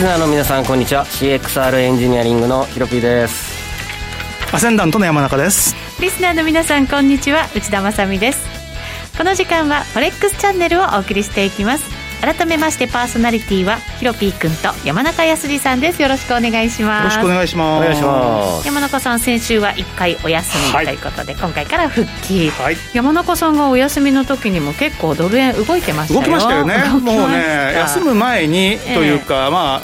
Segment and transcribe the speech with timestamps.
[0.00, 1.04] リスナーの皆さんこんにちは。
[1.04, 3.52] CXR エンジニアリングのヒロピーです。
[4.50, 5.76] アセンダントの山中です。
[6.00, 7.50] リスナーの皆さんこんにちは。
[7.54, 8.48] 内田まさです。
[9.18, 16.02] この時間はフォレックスチャンネルをお送りしていきます改めましてパーソナリティはヒロピー君と山中康二さんです。
[16.02, 17.02] よろしくお願いします。
[17.02, 17.82] よろしくお願いします。
[17.82, 18.66] お願いします。
[18.66, 26.84] 山中さん先週は1回お休みということで、はい、今回から復帰、はい、山中さんがお休みの時にも結構ドル円動いてました動きましたよね。
[27.00, 29.82] もうね休む前にというか、えー、まあ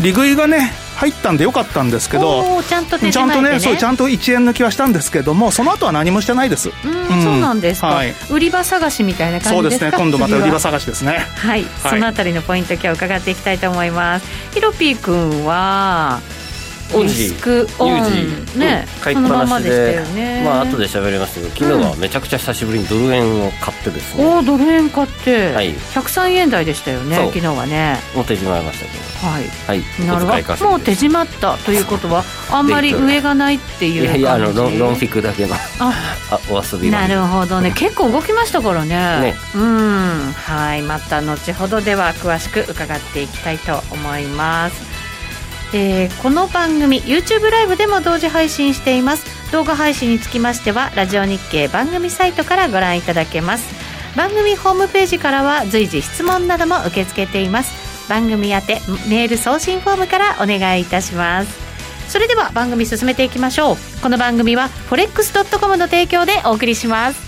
[0.00, 6.70] 利食いがね入ったんでよかったんですけどちゃんと、ね、ちゃんとねそうちゃんと1円抜きはしたんですけどもその後は何もしてないです。
[6.70, 11.18] うん、そうなんですか、はい、売り場探しみたいな感じそうですね今度また売り場探しですね。
[11.36, 14.26] はい、そのあたりのポイント今日伺っていきたいと思います。
[14.52, 16.20] ヒロピー君は
[16.94, 20.00] オンジクオンね、買いっぱなしで
[20.44, 27.98] まあ後で喋りますけど昨日はめちゃくちゃ久しぶりにドル円を買ってですね、おおドル円買って、はい、103円台でしたよね昨日はね。
[28.14, 29.08] もう手締まりましたけど。
[29.18, 32.22] はい、はい、なるほどもう手締まったということは
[32.52, 35.92] あんまり上がないっていういやいやあのロンロンフィクだけのあ
[36.48, 37.72] お遊びなるほどね。
[37.72, 38.88] 結構動きましたからね。
[39.20, 39.34] ね。
[39.54, 40.32] うん。
[40.32, 40.82] はい。
[40.82, 44.87] また後ほどでは詳しく伺っていきたいと思います
[45.74, 49.52] えー、この番組 YouTube ライブでも同時配信しています。
[49.52, 53.74] 動画配信につきましてはラジオ日経番組サイトからご覧いただけます。
[54.16, 58.08] 番組ホームページからは随時質問なども受け付けています。
[58.08, 61.68] 番組宛てメール送信フォームからお願いいたします。
[62.08, 63.76] それでは番組進めていきましょう。
[64.02, 67.27] この番組は forex.com の提供でお送りします。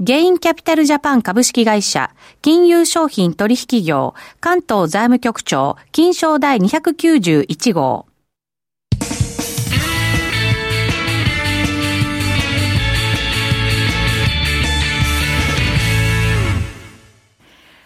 [0.00, 2.10] ゲインキャピタルジャパン株式会社、
[2.42, 8.06] 金融商品取引業、関東財務局長、金賞第291号。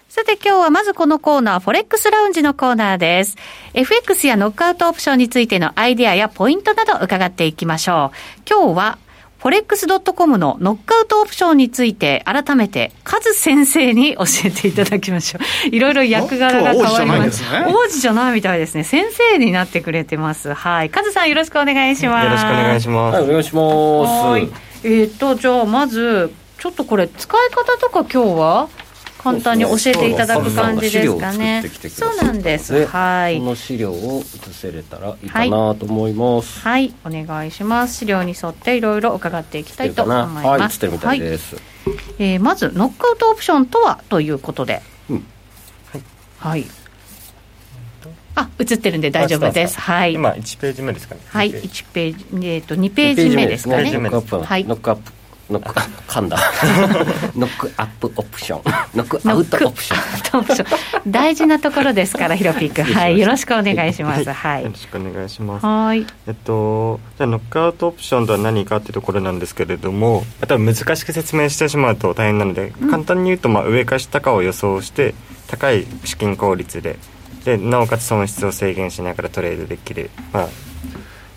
[0.08, 3.36] さて今日はまずこのコーナー、フォレックスラウンジのコーナーです。
[3.75, 8.42] FX やノックアウトオプションについてのアイデアやポイントなど伺っていきましょう。
[8.48, 8.98] 今日は
[9.38, 15.43] フォレックスドットコムのノックアウトオプションについて改めてカズ先生に教えていただきましょう。
[15.75, 17.44] いろいろ役柄が変わります。
[17.69, 18.82] 王子じゃないみたいですね。
[18.82, 20.53] 先生になってくれてます。
[20.53, 20.91] はい。
[20.91, 22.25] カズさんよろしくお願いします。
[22.25, 23.15] よろしくお願いします。
[23.15, 23.62] はい、お願いしま
[24.37, 24.88] す。
[24.88, 28.69] えー、っと、じゃあまず、ちょっとこれ使い方とか今日は？
[29.33, 31.62] 簡単に教えていただく感じですかね。
[31.91, 32.87] そうなんです。
[32.87, 33.38] はい。
[33.38, 36.61] この資料を写せれたらいいかなと思います。
[36.61, 37.97] はい、はい、お願いします。
[37.99, 40.47] 資料に沿っていろいろ伺っていきたいと思います。
[40.47, 41.56] はい、写ってるみたいです。
[41.56, 41.64] はい、
[42.19, 44.82] えー、まずノックアウトオプションとはということで。
[45.11, 45.26] うん、
[45.93, 46.02] はい。
[46.38, 46.64] はい。
[48.35, 49.81] あ、映ってるんで大丈夫です。
[49.81, 50.14] はい。
[50.14, 51.20] 今1ページ目ですかね。
[51.26, 53.91] はい、1ページ、えっ、ー、と2ページ目ですかね。
[53.93, 55.18] ノックアップ、はい、ノックアップ
[55.50, 55.75] ノック、
[56.09, 56.37] 噛んだ。
[57.35, 58.62] ノックアップオプション。
[58.95, 60.67] ノックアウトオプショ
[61.06, 61.11] ン。
[61.11, 62.83] 大事なところですから、ヒロピーク。
[62.93, 64.31] はい、よろしくお願いします。
[64.31, 64.62] はい。
[64.62, 65.65] よろしくお願いします。
[65.65, 66.06] はい。
[66.27, 75.15] えっと、じゃノックアウトオプションとは何かっていうところなんですけれども、多分難しく説明してしまうと大変なので、うん、簡単に言うと、まあ、上か下かを予想して、
[75.47, 76.99] 高い資金効率で、
[77.45, 80.49] で、なおかつ損失を制限しながらトレードできる、まあ、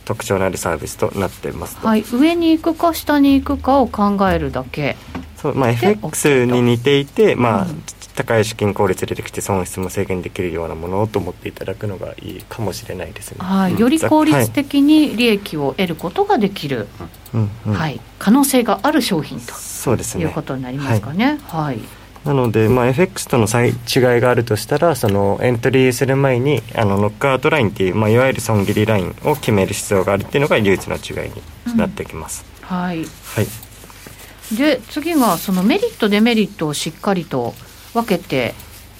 [0.05, 4.97] 特徴のあるサービスとなってますはい、上に行くか下に行くかを考えるだけ。
[5.37, 5.55] そう。
[5.55, 7.67] まあ、FX に似ていて、まあ、
[8.15, 13.37] 高い資金効率でできて損失も制限できるようなものと思っていただくのがいいかもしれないですね。
[13.39, 16.87] はい、より効率的に利益を得ることができる、
[17.31, 21.39] はいはい、可能性がある商品とそうです、ね、いうことになりますかね。
[21.47, 31.31] はい、はいなので、まあ、FX との違いがあるとしたらそのエントリーする前にあのノックアウトラインっていう、まあ、いわゆる損切りラインを決める必要があるっていうのが唯一の違い
[31.71, 32.45] になってきます。
[32.61, 33.03] うん、はい、は
[33.41, 37.55] い、で次がそのメリットデメリットをしっかりと
[37.93, 38.53] 分けて、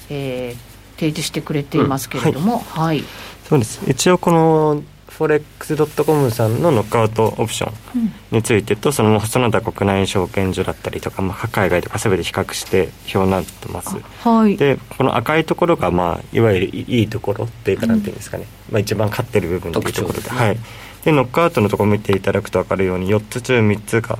[0.09, 3.06] えー、提示してくれていますけれども、うん、はい、はい、
[3.47, 3.81] そうです。
[3.88, 4.83] 一応この
[5.18, 20.58] フォレックスドットコムさんのノックアウトオプションについてと、うん、そのその他国内証券所だったりとか、まあ、海外とかすべて比較して表になってます、はい、でこの赤いところが、まあ、いわゆるいいところっていうかなんていうんですかね、うん、まあ、一番勝ってる部分っていうところで,、はい、
[21.04, 24.18] でノックアウトのところを見ていただくと分かるように4つ中3つが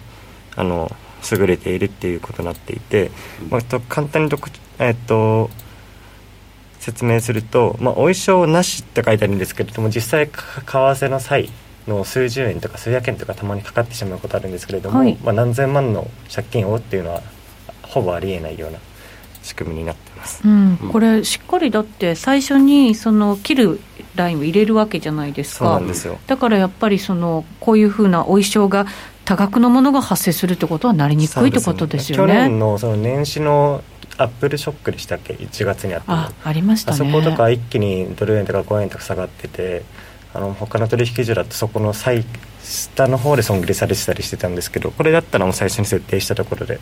[0.58, 0.92] あの
[1.32, 3.12] 優れているっていうことになっていて、
[3.50, 4.38] まあ、簡単にと、
[4.80, 5.50] えっと
[6.82, 11.50] 説明すると、まあ、お衣装なしって書いてあるんですけれども実際為替の際
[11.88, 17.22] の数十円とか数百円とかたまにかかってしまうことあるんですけれども、はい、まあ、何千万の借金をっていうのは
[17.84, 18.80] ほぼありえないような
[19.44, 23.80] 仕組みになってます、うん、これしっかりだって最初にその切る
[24.16, 25.66] ラインを入れるわけじゃないですか。
[25.66, 26.20] そうなんですよ。
[26.28, 28.86] だからやっぱりそのこういうふうなお衣装が
[29.24, 33.84] 多額のものが発生するってことはなりにくいってことですよね、ね、去年のその年始の
[34.22, 39.84] アップルショックでしたっけ？1月にあったあありました、ね、あそことか一気にドル円とか5円とか下がってて
[40.34, 42.24] あの他の取引所だとそこの最
[42.64, 46.80] 下の方で損切りされてたりしてたんですけどこれだったらもう最初に設定したところで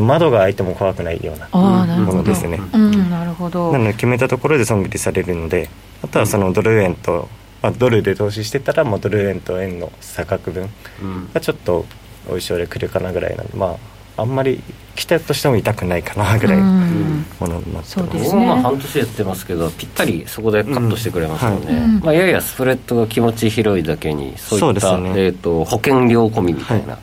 [0.00, 3.72] 窓が開いても怖くないようなものですね、うん、なるほど。
[3.72, 5.68] なので決めたところで損切りされるので
[6.02, 7.28] あとはそのドル円と、
[7.60, 10.70] まあ、ドルで投資してたらもうドル円と円の差額分
[11.34, 11.84] がちょっと
[12.28, 14.62] おいしょでくるかなぐらいなんでまああんまり
[14.94, 21.94] 来たとしても痛くないかなぐらいのものになってます、ね、まあ半年やってますけどぴったりそこでカットしてくれますよね、うん。
[21.94, 26.98] はい、まあ、ややスプレッドが気持ち広いだけにそういった、ね、えーと、保険料込みみたいな、は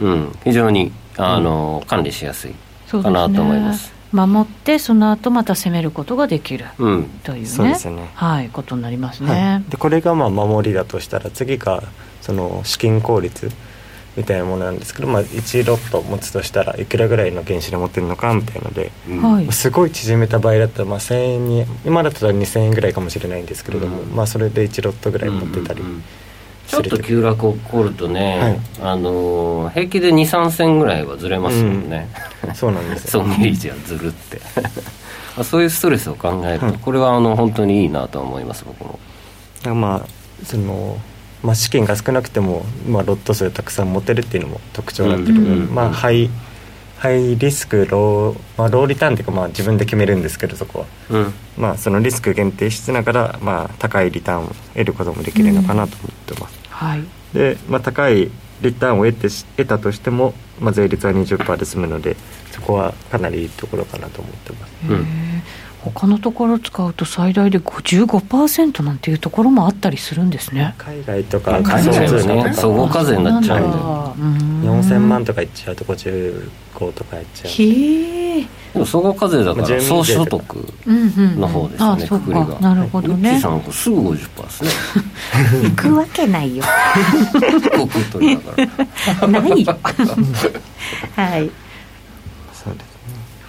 [0.00, 2.54] い、うん、非常にあの、うん、管理しやすい
[2.88, 3.92] かなと思います。
[4.12, 7.46] 守ってその後また攻めることができる、うん、というね。
[7.46, 11.82] そうですね、はい、ことになりますね、はい、でこれがまあ守りだとしたら次が
[12.20, 13.50] その資金効率
[14.16, 19.14] みたいなものなんですけど、まあ、1ロット持つとしたらいくらぐらいの原資で持ってるのかみたいので、う
[19.48, 25.80] ん、すごい縮めた場合だったらまあ1000円に今だったら2000円ぐらいかもしれないんですけれども、うん、まあ、それで1ロットぐらい持ってたり。
[25.80, 26.02] うんうんうん。
[26.66, 32.08] ちょっと急落起こるとね、はい、あの平気で23銭ぐらいはずれますもんね、
[32.48, 34.40] うん、そうなんです損切りじゃずるって。
[35.44, 38.98] そういうストレスを考えると、これはあの本当にいいなと思います僕も。
[39.74, 40.06] まあ
[40.44, 40.96] その
[41.44, 46.30] まあ、資金が少なくても、まあ、ロット数たくさん持てるっていうのも特徴なんだけど、まあ、ハイ
[46.96, 57.04] ハイリスクロー,、まあ、ローリターンっていうか、まあ、自分で決めるんですけどそこは、うん、まあ、そのリスク限定しながら、まあ、高いリターンを得ることもできるのかなと思ってます、うん、はい、
[57.34, 58.30] で、まあ、高い
[58.62, 62.16] リターンを得て得たとしても、まあ、税率は20%で済むので
[62.52, 65.06] そこはかなりいいところかなと思ってます、うん
[65.90, 70.74] 他のところ使うと最大で55%なんていうところもあったりするんですね。
[70.78, 77.50] 海外とか仮想通貨とか総合課税になっちゃうんで4000万とかいっちゃうと55とかいっちゃう。
[77.50, 78.46] へえ。
[78.74, 80.42] でも総合課税だから総所得
[81.36, 82.58] の方ですね、くくりが。
[82.60, 83.38] なるほどね。
[83.38, 84.70] さんすぐ50%ですね
[85.70, 86.64] 行くわけないよ。
[87.70, 89.28] 国取りだから。
[89.28, 89.64] ない
[91.16, 91.50] はい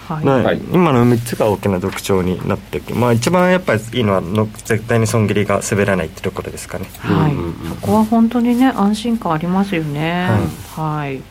[0.08, 7.34] はい、今の3つが大きな特徴になってまあ、一番やっぱりいいのはの絶対に損切りが滑らないってところですかね、はい、
[7.68, 10.28] そこは本当にね安心感ありますよね。
[10.76, 11.22] はい、はい、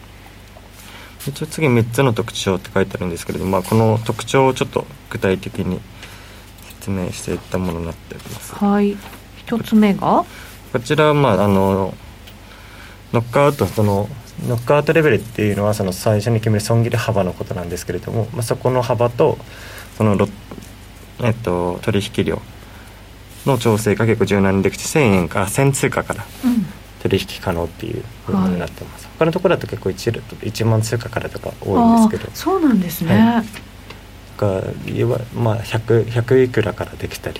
[1.27, 5.79] 一応次3つの特徴って書いてあるんですけれども、まあ、この特徴をちょっと具体的に
[6.79, 8.55] 説明していったものになっております。
[8.55, 8.98] はい。
[9.46, 10.25] 1つ目が？
[10.74, 11.94] こちらはまああの
[13.13, 14.10] ノックアウトその
[14.48, 19.38] ノックアウトレベルっていうのはその最初に決める損切り幅のことなんですけれども、まあ、そこの幅と
[19.98, 20.27] そのロ、
[21.24, 22.42] えっと、取引量
[23.46, 26.25] の調整が結構柔軟にできて1000円か1000通貨から
[27.01, 32.32] 取引可能っていうものになってます、うん、他のところだと結構 1, 1万通貨からとか多いんですけど。
[32.34, 33.46] そうなんですね、はい、
[34.38, 34.63] が
[35.34, 37.39] まあ100 100いくらからできたり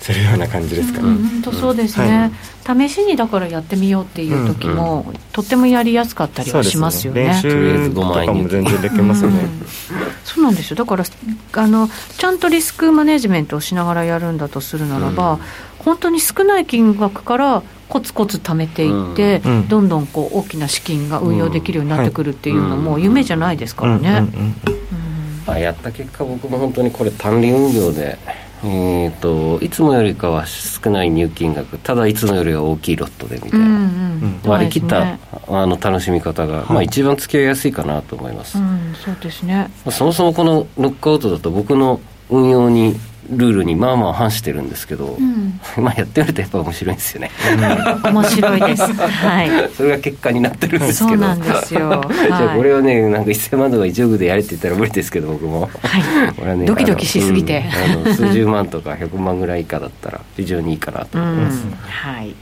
[0.00, 1.08] するような感じですかね。
[1.08, 2.30] 本当そうですね、
[2.64, 7.24] はい、試しにだからやってみようっていう時も、うんうん、とってもやりやすかったりはしますよね。
[7.24, 7.28] ね。
[7.28, 9.40] 練習とかも全然できますよね。
[9.40, 9.48] うん、
[10.24, 10.76] そうなんですよ。
[10.76, 11.04] だから
[11.52, 11.88] あの
[12.18, 15.38] ちゃんとリスクマネジメントをしながらやるんだとするならば、うん、
[15.78, 24.28] 本当に少ない金額からコツコツ貯めていって、うん、どんどんこう大きな資金が運用できるようになってくるっていうのも夢じゃないですからね。
[25.46, 28.18] あやった結果僕も本当にこれ単利運用で
[28.64, 31.78] えーと、いつもよりかは少ない入金額。
[31.78, 34.40] ただいつもよりは大きいロットでみたいな、うんうん。
[34.50, 39.70] 割り切った、ね、あの楽しみ方が、はい、まあ、一番付き合いやすいかなと思います、うん、そうですね。
[39.90, 42.98] そもそもこのノックアウトだと僕の運用に
[43.30, 47.30] ルールにまあまあ反してるんですけど、うん、まあやってみるとやっぱ面白いんですよね、
[48.04, 48.82] うん、面白いです。
[48.92, 49.70] はい。
[49.74, 51.08] それが結果になってるんですけど。
[51.10, 56.32] そうなんですよ、 じゃあこれをねなんか1000万とか1億でやれって言ったら無理ですけど僕も、はい。
[56.34, 57.64] これはね、ドキドキしすぎて、
[57.94, 62.34] うん、あの数十万とか100万ぐらい以下だったら非常にいいかなと思います、はい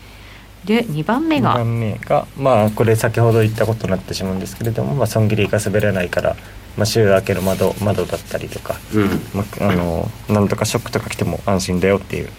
[0.64, 1.54] で2番目が。
[1.54, 6.37] 2番目がまあこれ先ほど言ったことになってしまうんですけれども、まあ、損切りが滑らないから
[6.76, 9.09] まあ、週明ける窓窓だったりとか、うん。
[9.33, 12.30] まあ、あのなんとかショックとか来ても安心だよっていう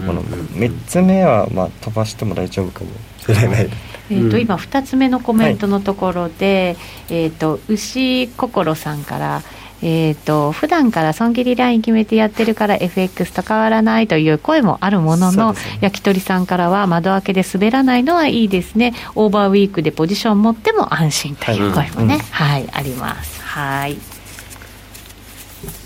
[0.00, 2.90] もの、うん、3つ目は、まあ、飛ばしても大丈夫かも。
[3.18, 3.68] しれない
[4.08, 6.76] えーと、今2つ目のコメントのところで、
[7.08, 9.42] はい、えーと、牛心さんから
[9.82, 23.98] えーと、普段から損切りライン決めてやってるから FX と変わらないという声もあるものの、ね、焼き鳥さんからは窓開けで滑らないのはいいですねオーバーウィークでポジション持っても安心という声もね、はい、はい、ありますはい。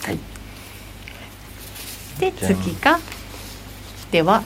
[0.05, 0.19] はい。
[2.21, 3.01] で次が
[4.13, 4.43] では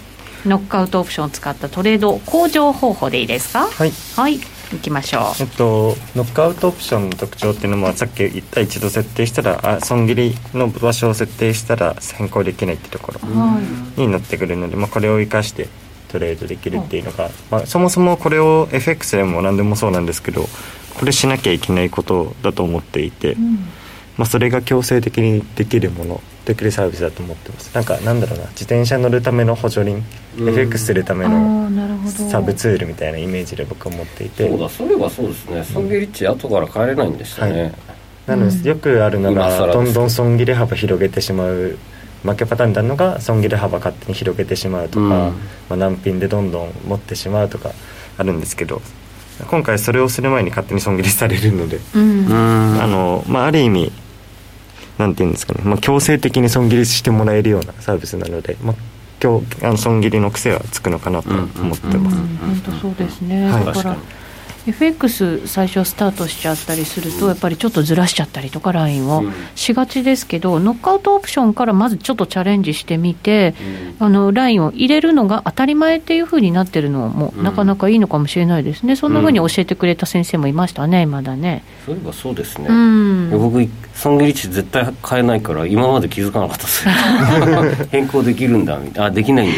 [0.46, 3.66] ノックアウトオプションを使ったトレード向上方法でいいですか？
[3.66, 3.92] はい。
[4.16, 4.38] はい。
[4.72, 5.42] いきましょう。
[5.42, 13.20] えっとノックアウトオプションの特徴っていうのもさっき言った一度設定したらあ損切りの場所を設定したら変更できないっていうところ
[13.96, 15.68] になってくるので、まあこれを生かして
[16.08, 20.46] トレードできるっていうのが、まあ、そもそもこれを FX でも何でもそうなんですけど
[20.96, 23.58] これしなきゃいけないことだと思っていて、うん、
[24.16, 27.74] まあ、それが強制的にできるものできるサービスだと思ってます。
[27.74, 30.04] なんかなんだろうな自転車乗るための補助輪、
[30.38, 31.70] うん、FX するための
[32.30, 34.48] サブツールみたいなイメージで僕は思っていて。
[34.48, 35.64] そうだそれはそうですね。
[35.64, 37.72] 損切り値後から変えれないんでしたね、はい、
[38.26, 39.82] なので、よくあるのがど。
[39.82, 41.78] んどん損切り幅広げてしまう
[42.22, 45.32] 負けパターンになるのが損切り幅勝手に広げてしまうとか、うん、ま
[45.70, 47.70] あ、難品でどんどん持ってしまうとか
[48.18, 48.80] あるんですけど
[49.48, 53.92] 今回それをする前に勝手に損切りされるので、うん、あのまあ、ある意味
[54.98, 58.76] なんていうんですかね、まあ、強制的に損切りしてもらえるようなサービスなので、まあ、
[59.22, 62.16] 今日あの損切りの癖はつくのかなと思ってます。
[62.16, 63.96] 本当そうですね、はい、だから
[64.66, 73.54] FX 最初スタートしちゃったりすると、やっぱりちょっとずらしちゃったりとか、ラインをしがちですけど、ノックアウトオプションからまずちょっとチャレンジしてみて、
[73.98, 81.62] あのラインを入れるのが当たり前っていうふうになってるのも、なかなかいいのかもしれないですね、そんなふうに教えてくれた先生もいましたね、まだね。
[81.84, 86.86] そういえばそうですね、うん、僕、損切り値絶対変えないから、今まで気づかなかったです
[87.92, 89.56] 変更できるんだ、あできないんだ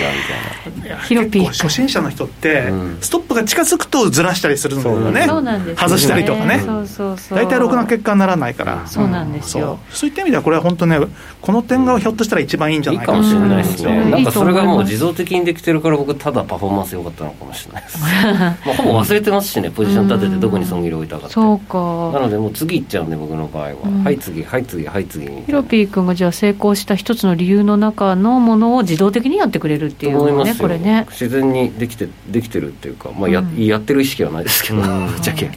[0.75, 0.99] みたいな。
[1.03, 1.47] ヒロピー。
[1.47, 7.38] 初心者の人って、ストップが近づくとずらしたりするんだよね、そうなんです、外したりとかね、そうそうそう。
[7.38, 10.11] 大体ろくな結果にならないから、そうなんですよ、そう。
[10.11, 10.99] いった意味では、これは本当ね、
[11.41, 21.79] この点がひょっとしたら一番いいんじゃないかもしれないですね、なんかそれがもう自動的にできてるから、僕、ただパフォーマンス良かったのかもしれないです、まあ、ほぼ忘れてますしね、ポジション立てて、どこに損切り置いたかって、そうか。
[22.19, 23.75] なので、もう次行っちゃうんで、僕の場合は、
[24.05, 25.26] はい次、はい次、はい次。
[25.26, 31.07] ヒロピー君がじゃあ、成功した一つの理由の中のものを自動的にやってくれるっていうね、これね。
[31.11, 35.50] 自然にできてできてるっていうか、まあや、やってる意識はないですけど、ぶっちゃけ。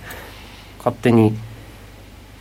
[0.79, 1.38] 勝手に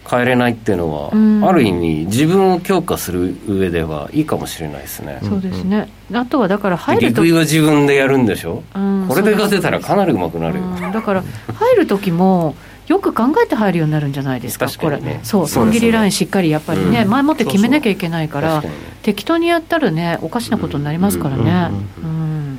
[0.09, 5.19] 変えれないっていうのは、うん、ある意味自分を強化する上ではいいかもしれないですね。
[5.23, 11.23] そうですね、あとはだから入ると利食いは自分でやるんでしょ、うん、これで勝てたらかなりうまくなるよ、うん、だから
[11.55, 12.55] 入る時も
[12.87, 18.63] よく考えて入るようになるんじゃないですか、かね、これ、そう、損切りラインしっかりやっぱりね、前もって決めなきゃいけないから、
[19.03, 21.71] 適当にやったらね、おかしなことになりますからね。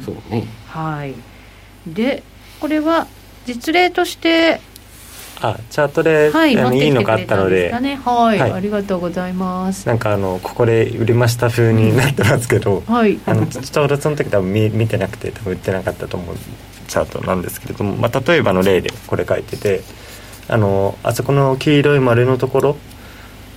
[0.06, 0.46] そうね。
[0.68, 1.16] はい。
[1.88, 2.22] で
[2.60, 3.08] これは
[3.46, 4.62] 実例として
[5.42, 9.88] あチャートで、はい、あのいいのがあったので、ね、はい、はい、ありがとうございます。
[9.88, 16.36] なんかあのここで売りました風になってますけど、はい、あのちょうどその時多分見見てなくて多分売ってなかったと思う
[16.88, 19.82] チャートなんですけれども、まあ、例えばの例でこれ書いてて
[20.50, 22.78] あのあそこの黄色い丸のところ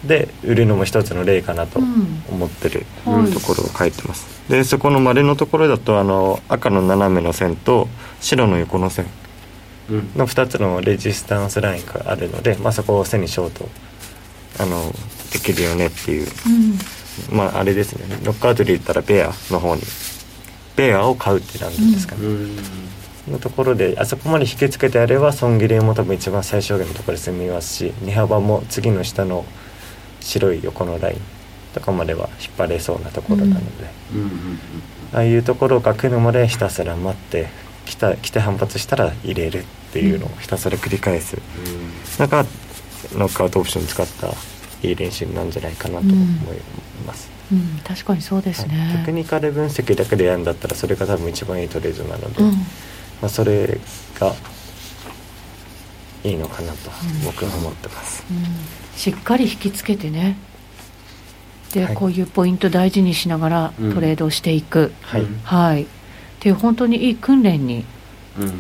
[0.05, 7.89] で売るのも一つの例かなと思ってるところを書いてます、うんはい、でそこの丸のところだとあの赤の斜めの線と
[8.21, 9.07] 白の横の線
[10.17, 13.69] の2つのレジスタンスラインがあるので、まあ、そこを背にショート
[14.61, 14.93] あの
[15.33, 16.27] できるよねっていう、
[17.31, 18.05] うん、まああれですね。
[18.23, 19.83] ノックアウトで言ったらベアの方に
[20.77, 22.57] ベアを買うってなんですかね、うん、
[23.33, 29.45] のところであそこまで引きつけてやれば損切りも多分一番最小限のところで済みますし荷幅も次の下の
[30.21, 31.21] 白い横のライン
[31.75, 34.59] とかまでは引っ張れそうなところなので、うん、
[35.13, 37.49] ああいうところを書くのまでひたすら待って
[37.87, 41.37] 来た来て反発したら入れるっていうのをひたすら繰り返す、
[42.21, 42.45] うん、か
[43.15, 44.29] ノックアウトオプション使った
[44.87, 46.17] いい練習なんじゃないかなと思い
[47.07, 52.57] ます、うん、うん、確かにそうですね、はい、テクニカル分析だけでやるんだったらそれが多分一番いいトレードなので、うん、ま
[53.25, 53.79] あ、それ
[54.19, 54.35] が
[56.25, 56.91] いいのかなと
[57.25, 58.25] 僕は思ってます、
[58.97, 60.37] しっかり引きつけてね。
[61.73, 65.87] で、はい、こういうポイント大事にしながらトレードをしていく、はい、はい、っ
[66.39, 67.85] ていう本当にいい訓練に、
[68.39, 68.53] うん、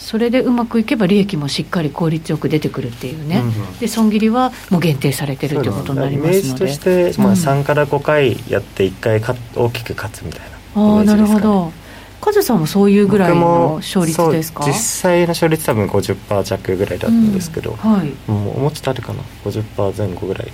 [0.00, 6.38] それでうまくいけば利益もしっかり効率よく出てくるっていうね、うん、で損切りはもう限定されてるってことになりますので。
[6.38, 11.72] イメージとして、まあ、3から5回やって1回か大きく勝つみたいな、ね、ああなるほど。
[12.20, 14.64] カズさんもそういうぐらいの勝率ですか？
[14.66, 20.48] 実際の勝率多分50%弱ぐらいだったんですけど、うん、はい、もうもうちょっとあるかな50%前後ぐらい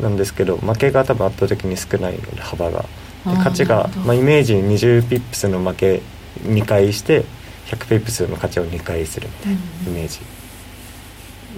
[0.00, 2.84] なんですけど負けが多分圧倒的に少ないので幅が。
[3.24, 6.02] で勝ちが、まあ、イメージ20ピップスの負け
[6.44, 7.24] 2回して
[7.66, 10.20] 100ピップスの勝ちを2回するみたいなイメージ、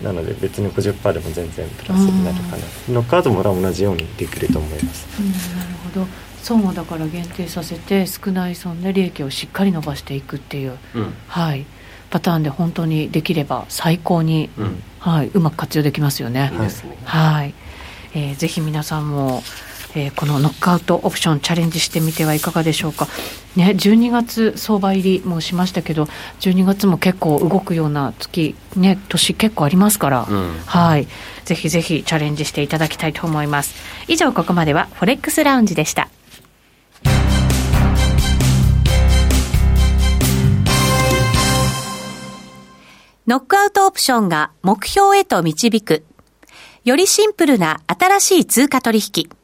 [0.02, 2.64] なので別に50%でも全然プラスになるかな。
[2.88, 6.06] ノックアウトも同じようにできると思います、うん、なるほど。
[6.42, 11.64] 損をだから限定させて少ない損で利益をしっかり伸ばしていくっていう、うん、はい。
[12.11, 16.50] パターンで本当にできれば最高に、うん、はい、うまく活用できますよね。
[16.66, 16.68] い
[17.04, 17.54] はい。
[18.14, 19.42] えー、ぜひ皆さんも、
[19.97, 23.09] えー、このノックアウトオプションチャレンジしてみてはいかがでしょうか。
[23.57, 26.09] ね、12月相場入りもしましたけど、
[26.41, 31.07] 12月も結構動くような月、ね、年結構ありますから、うん、はい。
[31.45, 33.75] ぜひぜひチャレンジしていただきたいと思います。
[34.09, 36.09] 以上、ここまではフォレックスラウンジでした。
[43.27, 46.05] ノックアウトオプションが目標へと導く
[46.85, 49.44] よりシンプルな新しい通貨取引。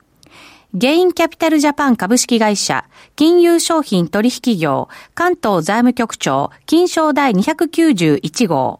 [0.73, 2.85] ゲインキャピタルジャパン株式会社、
[3.17, 8.79] 金融商品取引業、関東財務局長、金賞第291号。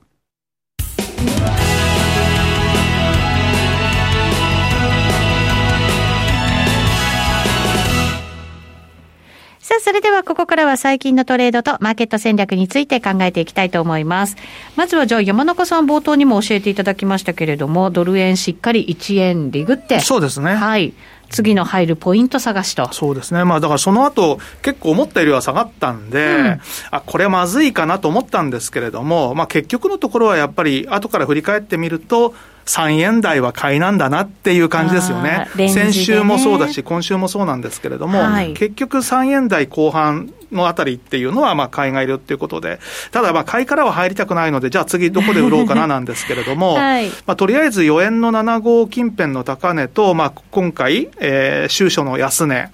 [9.59, 14.37] さあ、それではここからは最近のトレードとマーケット戦略について考えていきたいと思います。
[14.77, 19.99] まずはじゃあ山中さん冒頭にも教えていただきましたけれども、ドル円しっかり1円リグって。
[19.99, 20.55] そうですね。
[20.55, 20.93] はい。
[21.31, 22.91] 次の入るポイント探しと。
[22.93, 23.43] そうですね。
[23.43, 35.47] まあだからその後、結構思ったよりは下がったんで、うん、あ、これまずいかなと思ったんですけれども、まあ結局のところはやっぱり後から振り返ってみると、3円台は買いなんだなっていう感じですよね。
[35.55, 42.79] ね先週もそうだし、今週もそうなんですけれども、はい、結局3円台後半のあたりっていうのは、まあ、買いがいるっていうことで、
[43.11, 52.69] ただ、まあ、買いからは入りたくないので、じゃあ次どこで売ろうかななんですけれども、 はい、まあ、とりあえず4円の7号近辺の高値と、まあ、今回、えー、終初の安値、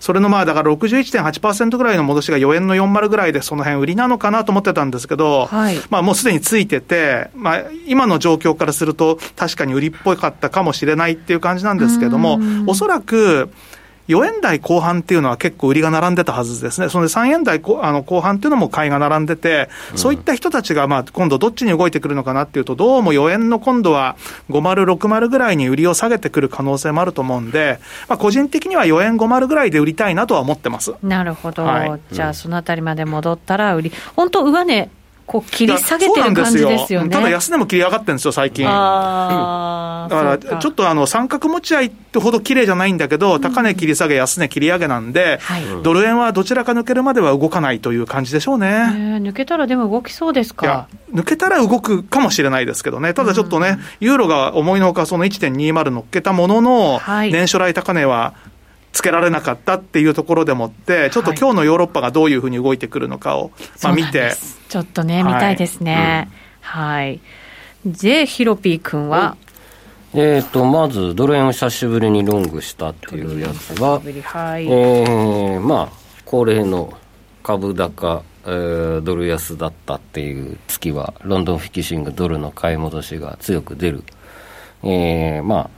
[0.00, 13.50] それのまあだから61.8%ぐらいの戻しが4円の40ぐらいでその辺売りなのかなと思ってたんですけど、はい、まあもうすでについてて、まあ今の状況からすると確かに売りっぽかったかもしれないっていう感じなんですけども、おそらく、
[14.08, 16.88] 4円台後半っていうのは結構売りが並んでたはずですね。
[16.88, 24.16] その3円台あの後半っていうのも買いが並んでて、そういった人たちがまあ今度どっちに動いてくるのかなっていうと、どうも4円の今度は
[24.48, 30.94] 50、60ぐらいに売りを下げてくる可能性もあると思うんで、まあ個人的には4円50ぐらいで売りたいなとは思ってます。
[31.02, 31.64] なるほど。
[31.64, 34.90] はい、じゃあそのあたりまで戻ったら売り、本当上値
[35.28, 37.10] こう切り下げてる感じですよね。
[37.10, 38.66] ただ安値も切り上がってるんですよ、最近。
[38.66, 48.66] あだから、ちょっとあの、三角持ち合いってほど綺麗じゃないんだけど、高値切り下げ、安値切り上げなんで、はい、ドル円はどちらか抜けるまでは動かないという感じでしょうね。
[49.20, 50.88] 抜けたらでも動きそうですか？
[51.12, 53.12] 抜けたら動くかもしれないですけどね。
[53.12, 58.32] ただちょっとね、ユーロが思いのほかその1.20乗っけたものの、年初来高値は、
[58.92, 63.50] つけられなかったっていうところでもって、ちょっと今日のヨーロッパがどういうふうに動いてくるのかを、
[63.82, 64.32] まあ、見て。
[64.68, 66.28] ちょっとね、見たいですね。
[66.60, 67.20] はい。
[67.86, 69.36] で、ヒロピー君は、
[70.14, 75.88] えーと、まずドル円を久しぶりにロングしたっていうやつは、はい、えー、まあ
[76.24, 76.96] 恒例の
[77.42, 84.02] 株高、えー、ドル安だったっていう月はロンドンフィキシングドルの買い戻しが強く出る、
[84.82, 85.70] えー、まあ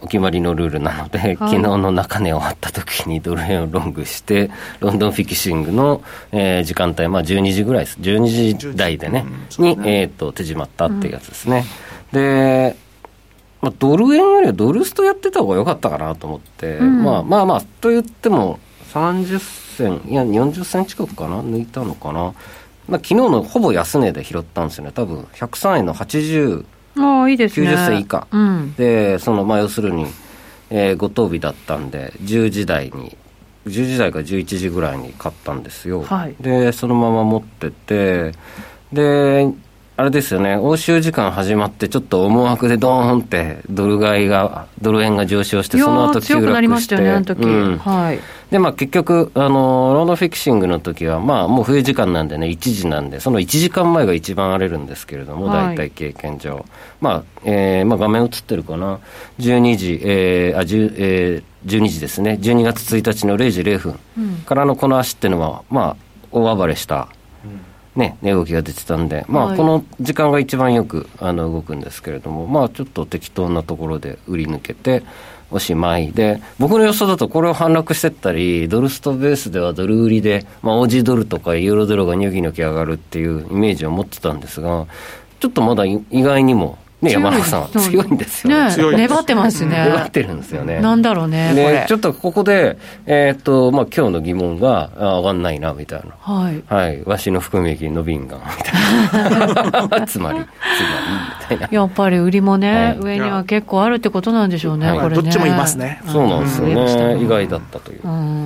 [0.00, 9.26] お決まりのルールなので、はい、昨日の中値終わった時にドル円をロングして、ロンドンフィキシングの、えー、時間帯、まあ、12時ぐらいです、12時台でね、
[9.58, 11.64] うん、に、えーと、手締まったっていうやつですね。
[12.12, 12.76] うん、で
[13.60, 18.60] まあ、ドル円よりはドルストやってた方が良かったかなと思って、うん、まあまあまあ、と言っても、
[18.92, 19.38] 30
[19.76, 22.34] 銭、いや、40銭近くかな、抜いたのかな。
[22.88, 26.64] まあ、昨日のほぼ安値で拾ったんですよね、多分103円の80。
[26.96, 30.06] あいいですね、90銭以下、うん、でその、まあ、要するに、
[30.70, 33.16] えー、ご当日だったんで、10時台に、
[33.66, 38.32] 10時台か11時ぐらいに買ったんですよ、はい、でそのまま持ってて、
[38.92, 39.52] で
[39.98, 48.20] あれですよね、欧州時間始まって、ちょっと思惑でドーンってドル買いが、ドル円が上昇して、その後急落して、ね、うん、はい、
[48.52, 56.64] で、まあ、結局、あのロードフィクシングの時は、まあ、もう冬時間なんでね、1時なんで、その1時間前が一番荒れるんですけれども、大体経験上。
[57.00, 59.00] まあ、えー、まあ、画面映ってるかな、
[59.40, 63.98] 12時、えー、あ、10、えー、12時ですね、12月1日の0時0分
[64.46, 65.96] からのこの足っていうのは、まあ、
[66.30, 67.08] 大暴れした
[67.98, 75.02] ね、値動きが出てたんで、まあ、この時間が一番よくあの動くんですけれども、まあ、ちょっと適当なところで売り抜けて、
[75.50, 84.86] おしまいで、僕の予想だとこれを反落してったり、ドルストベースではドル売りで、まあ、オージードルとかユーロドルがニョキニョキ上がるっていうイメージを持ってたんですが、
[85.40, 88.76] ちょっとまだ意外にもね、山中さんは強いんですよね。
[88.76, 89.84] ね粘ってますね。
[89.84, 90.80] 粘ってるんですよね。
[90.80, 91.54] なんだろうね。
[91.54, 96.16] で、ちょっとここで、えー、っと、まあ、今日の疑問が、上がんないな、みたいな。
[96.18, 96.62] はい。
[96.66, 97.04] はい。
[97.04, 100.06] わしの含み益伸びんが、みたいな。
[100.08, 101.68] つまり、つまり、みたいな。
[101.70, 105.14] やっぱり売りもね、はい、上には結構あるってことなんでしょうね、これね。
[105.14, 106.00] どっちもいますね。
[106.04, 107.22] そうなんですよね。
[107.22, 108.00] 意外だったという。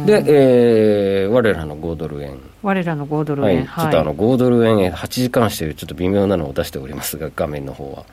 [0.04, 2.38] で、えー、我らの5ドル円。
[2.62, 3.64] 我らの5ドル円。
[3.64, 3.84] はい。
[3.84, 8.04] ちょっとあの、5ドル円、8時間してちょっと微妙なのを出しておりますが、画面の方は。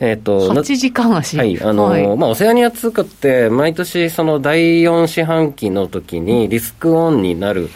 [0.00, 1.36] えっ、ー、と、8時間足。
[1.36, 7.68] はい、あの、はい、まあ、オセアニア通貨って、毎年、その第4四半期の時に、リスクオンになる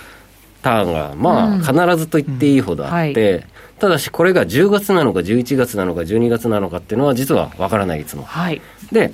[0.63, 3.37] ターンが、まあ、必ずと言っていいほどあって、うん。
[3.37, 3.47] はい、
[3.79, 8.25] ただし、これが10月なのか、11月なのか、12月なのかっていうのは、実はわからない、いつも。
[8.25, 9.13] はい、で、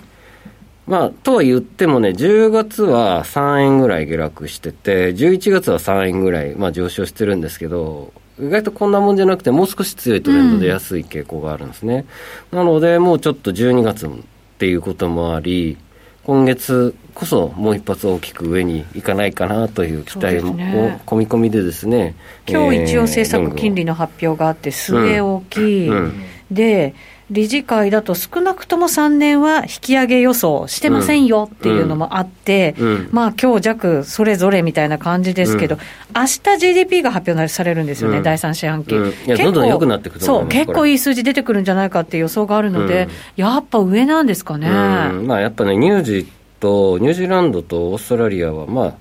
[0.87, 12.07] まあ、とは言ってもね、10月は3円ぐらい下落してて、11月は3円ぐらい、まあ、上昇してるんですけど、意外とこんなもんじゃなくて、もう少し強いトレンドで安い傾向があるんですね。
[12.53, 14.11] うん、なので、もうちょっと12月っ
[14.59, 15.77] ていうこともあり、
[16.25, 22.15] 今月こそもう一発大きく上にいかないかなという期待を、ね、込み込みでですね
[22.47, 25.97] 今日一応政策金利の発表があって、据え置き、うん。
[25.97, 26.13] うん、
[26.51, 26.95] で
[27.31, 32.89] 理事会だと少なくとも3年は引き上げ予想してませんよっていうのもあって、うん。
[32.89, 35.81] うん、まあ今日弱それぞれみたいな感じですけど、うん、
[36.15, 38.95] 明日 GDP が発表されるんですよね、第3四半期。
[38.95, 44.69] どんどん良くなってくるそう、結構いい数字出てくるんじゃないかっていう予想があるので、やっぱ上なんですかね。
[44.69, 46.27] まあやっぱね、ニュージー
[46.61, 48.95] とニュージーランドとオーストラリアは、まあ、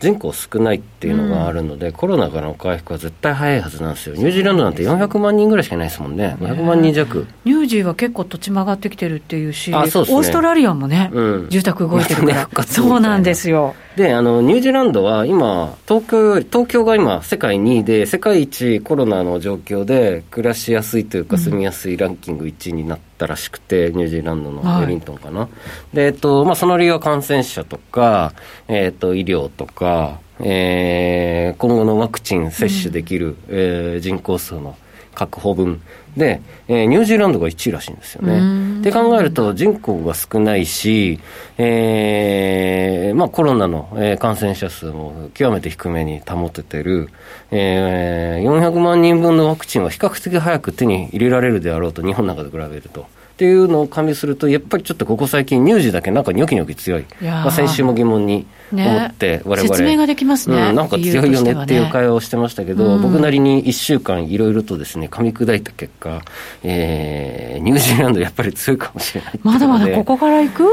[0.00, 7.26] 人口少ないっていうのがあるので、うん、コロナからの回復は絶対早いはずなんですよ、ニュージーランドなんて400万人ぐらいしかいないですもんね、500万人弱。
[7.44, 13.74] ニュージーは結構土地曲がってきてるっていうし、ね、オーストラリアもね、うん、住宅動いてるから、 ね、そうなんですよ。
[13.98, 25.40] で、あの、ニュージーランドは今、東京東京が今、世界2位で、世界一コロナの状況で、暮らしやすいというか、住みやすいランキング1位になったらしくて、うん、ニュージーランドのウェリントンかな。
[25.40, 25.48] は
[25.92, 28.34] い、で、えっと、まあ、その理由は感染者とか、
[28.68, 34.76] えっと、医療とか、えー、今後のワクチン接種できる、うん、えー、人口数の
[35.16, 35.82] 確保分
[36.16, 38.80] で、えー、ニュージーランドが1位らしいんですよね。
[38.80, 41.20] って考えると人口が少ないし、
[41.58, 47.08] えーまあ、コロナの、えー、感染者数も極めて低めに保ててる、
[47.50, 53.06] えー、400万人分のワクチンは比較的早く手に入れられるであろうと、日本なんかで比べると。
[53.38, 66.20] っていうのを加味すると、やっぱりちょっとここ最近、乳児だけなんかニョキニョキ強い、まあ、先週も疑問に思って、われわれ説明ができますね、うん、なんか強いよねっていう会話をしてましたけど、ね、僕なりに1週間、いろいろとですね噛み砕いた結果、
[66.64, 70.64] えー、ニュージーランド、やっぱり強いかもしれないまだまだここからいく？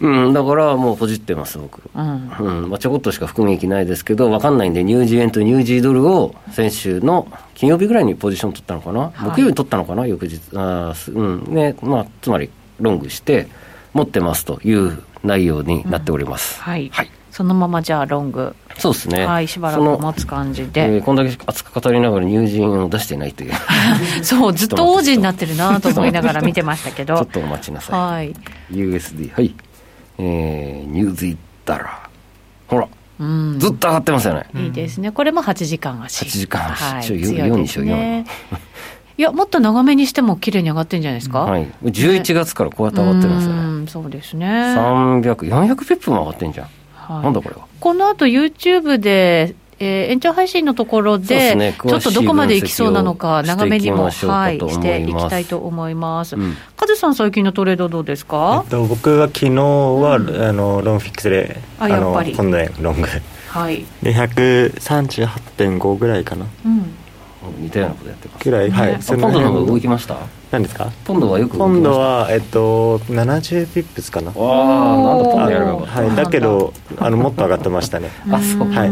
[0.00, 2.30] うん、だからもうほじってます、僕、うん。
[2.38, 13.48] うんまあ、ちょこっとしか含み益ないですけど、分かんないんで、ニュージー円とニュージードルを先週の金曜日ぐらいにポジション取ったのかな、はい、木曜日取ったのかな、翌日、あうんねまあ、つまりロングして、
[13.92, 16.58] 持ってますという内容になっております。
[16.58, 17.10] うん、はい、はい。
[17.30, 18.54] そのままじゃあロング。
[18.76, 19.24] そうですね。
[19.24, 23.52] はいしばらく持つ感じで、えー、こんだけ熱く語りながら友人を出してないという。
[24.22, 27.16] そうずっと王子になってるなと思いながら見てましたけど。
[27.18, 28.34] ちょっとお待ちなさい、はい、
[28.70, 29.54] USD はい
[30.24, 32.08] えー、ニューズイッタラ
[32.68, 34.46] ほらうん、ずっと上がってますよね。
[34.54, 35.12] いいですね。
[35.12, 36.24] これも8時間足。
[36.24, 36.82] 8時間足。
[36.82, 38.24] はい、4にしよう、4。
[39.18, 41.40] いや、もっと長めにしても綺麗に上がってるんじゃないですか？
[41.40, 41.68] はい。
[41.84, 43.60] 11月からこうやって上がってるんですよね。
[43.60, 44.46] うん、そうですね。
[44.46, 46.66] 300、400ピップも上がってんじゃん。
[46.94, 47.66] はい、なんだこれは。
[47.78, 56.36] この後 YouTube でえー、延長配信のところで、ね、ちょっとどこまでいきそうなのか、長めにも、はい、していきたいと思います。
[56.36, 62.32] うん、カズさん、最近のトレードどうですか、えっと、僕は昨日は、うん、あのロンフィックスで、あやっぱり。
[62.32, 63.08] ポンド円ロング、
[63.48, 66.46] はい、で138.5ぐらいかな。
[66.64, 66.94] うん。
[67.58, 68.44] 似たようなことやってます。
[68.44, 70.16] ぐらい、はい、ポンドの方が動きました？
[70.52, 70.92] 何ですか？
[71.04, 74.30] ポンドはよくポンドはえっと70ピップスかな。
[74.30, 78.10] ああなんだポンドやればはいだけどあのもっと上がってましたね。
[78.30, 78.70] あそう。
[78.70, 78.90] はい。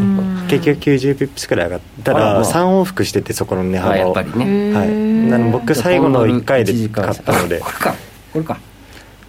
[0.51, 3.97] 結局90ピップスくらい上がったら3往復しててそこの値幅を。
[3.97, 4.73] やっぱりね。
[4.75, 4.89] はい。
[4.89, 7.61] なの僕最後の1回で買ったので。
[7.61, 7.95] これか。
[8.33, 8.59] これか。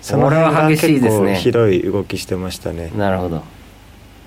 [0.01, 2.91] その辺は結構ひどい動きしてましたね。
[2.97, 3.43] なるほど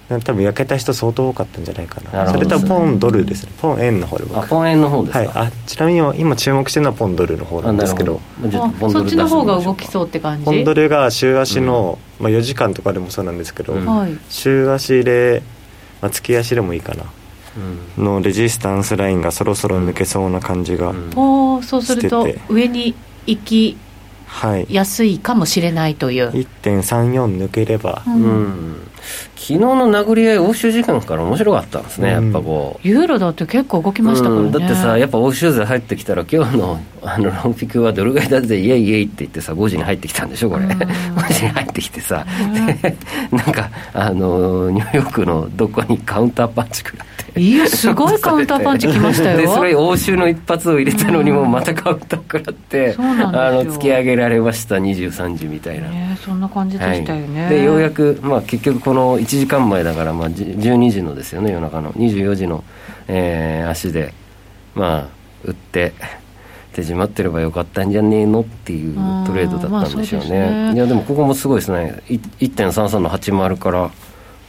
[0.09, 2.31] 多分焼けた人相当多かったんじゃないかな。
[2.31, 3.53] それとポンドルですね。
[3.59, 4.39] ポン円の方で僕。
[4.39, 5.29] あポン円の方ですはい。
[5.35, 8.21] あちなみに今注目してるのはポンドルの方なんですけど。
[8.91, 10.45] そっちの方が動きそうって感じ？
[10.45, 15.43] ポンドルが週足の、うん、まあ、4時間とかでもそうなんですけど、うん、週足で、
[16.03, 17.05] まあ、月足でもいいかな。
[17.97, 23.79] のレジスタンスラインがそろそろ抜けそうな感じがしてて、うん、そうすると上に行き
[24.69, 25.21] 安い。
[25.21, 28.91] かもしれないという、はい、1.34抜ければ、うん、
[29.45, 32.89] 昨日の殴り合い、欧州時間から面白かったんですね、やっぱこう。
[32.89, 40.79] ユーロだって結構動きましたからね、だってさ、やっぱ欧州勢入ってきたら、今日のあのロンピクはドル買いだぜ、イエイイエイって言ってさ、5時に入ってきたんでしょ、これ、 5
[41.31, 42.97] 時に入ってきてさ、で
[43.37, 47.41] なんかあの、ニューヨークのどこにカウンターパンチ食らって。
[47.41, 49.37] いや、すごいカウンターパンチきましたよ。
[49.43, 55.89] で、それ、欧州の一発を入れたのにも、またカウンター食らって、あの突き上げられました、23時みたいな。
[55.89, 57.43] ね、そんな感じでしたよね。
[57.43, 62.65] はい、で、ようやく、まあ、結局、この1時間前だから、まあ、12時のですよね、夜中の、24時の、
[63.09, 64.13] えー、足で、
[64.75, 65.09] まあ、
[65.45, 65.93] 売って。
[66.75, 68.95] 手締まってればよかったんじゃねえのっていう
[69.25, 70.41] トレードだったんでしょうね。
[70.41, 72.03] まあ、ねいやでもここもすごいですね。
[72.09, 73.91] 1.33の80から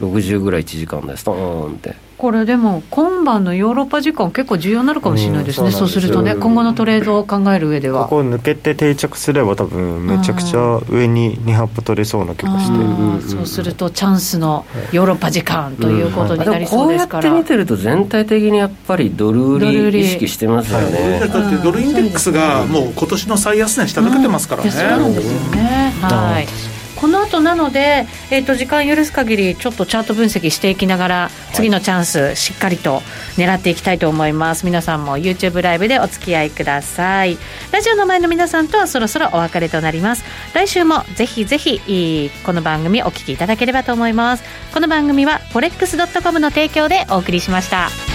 [0.02, 1.24] 60ぐらい1時間です。
[1.24, 1.95] ドーンって。
[2.17, 5.99] これでも今晩のヨーロッパ時間結構重要になるかもしれないですね、うん、そうす。
[5.99, 8.04] るとね今後のトレードを考える上では。
[8.04, 19.60] ここ抜けて定着すれば多分めちゃくちゃ上に2発取れそうな気がして、うん、そうするとチャンスのヨーロッパ時間ということになりそうですから、うん、こうやって見てると全体的にやっぱりドル売
[19.91, 25.13] り意識してますよね、はい、だってドルインデックスがもう今年の最安値下抜けてますからね、そうなん。
[25.13, 25.93] ですよね。
[26.01, 33.01] はいこの後なので、えーと、時間許す限りちょっとチャート分析していきながら次のチャンスしっかりと
[33.38, 34.65] 狙っていきたいと思います。
[34.65, 37.38] 皆さんも YouTube ライブでお付き合いください。
[37.71, 40.23] ラジオの前の皆さんとはそろそろお別れとなります。
[40.53, 44.43] 来週もぜひぜひこの番組お聞きいただければと思います。
[44.73, 48.14] この番組は forex.com の提供でお送りしました